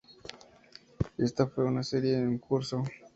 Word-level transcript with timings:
Esta 1.19 1.45
fue 1.45 1.63
una 1.65 1.83
"serie 1.83 2.17
en 2.17 2.39
curso". 2.39 2.81